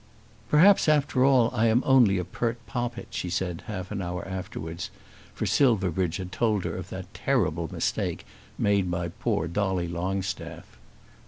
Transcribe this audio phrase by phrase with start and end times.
[0.49, 4.89] "Perhaps after all I am only a 'pert poppet'," she said half an hour afterwards,
[5.35, 8.25] for Silverbridge had told her of that terrible mistake
[8.57, 10.79] made by poor Dolly Longstaff.